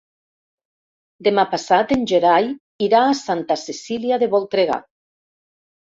Demà 1.27 1.43
passat 1.51 1.93
en 1.97 2.07
Gerai 2.11 2.49
irà 2.89 3.05
a 3.11 3.15
Santa 3.23 3.61
Cecília 3.67 4.23
de 4.25 4.31
Voltregà. 4.37 4.83